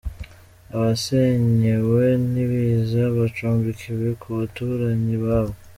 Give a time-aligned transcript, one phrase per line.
[0.75, 5.55] Abasenyewe n’ibiza bacumbikiwe ku baturanyi babo.